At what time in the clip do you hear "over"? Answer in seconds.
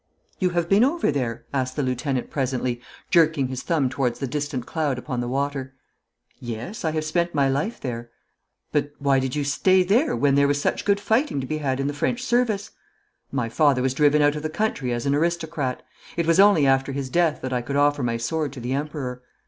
0.83-1.11